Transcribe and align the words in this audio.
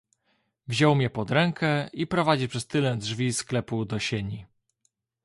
"Wziął 0.67 0.95
mnie 0.95 1.09
pod 1.09 1.31
rękę 1.31 1.89
i 1.93 2.07
prowadzi 2.07 2.47
przez 2.47 2.67
tylne 2.67 2.97
drzwi 2.97 3.33
sklepu 3.33 3.85
do 3.85 3.99
sieni." 3.99 4.45